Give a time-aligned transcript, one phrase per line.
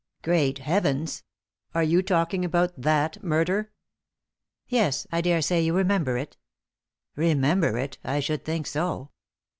[0.23, 1.21] "Great Heavens!
[1.75, 3.71] Are you talking about that murder?"
[4.67, 6.37] "Yes, I daresay you remember it."
[7.15, 7.99] "Remember it!
[8.03, 9.11] I should think so.